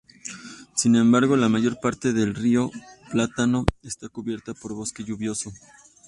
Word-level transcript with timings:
Sin 0.73 0.95
embargo, 0.95 1.35
la 1.35 1.47
mayor 1.47 1.79
parte 1.79 2.11
de 2.11 2.25
río 2.33 2.71
Plátano 3.11 3.67
está 3.83 4.09
cubierta 4.09 4.55
por 4.55 4.73
bosque 4.73 5.03
lluvioso. 5.03 5.53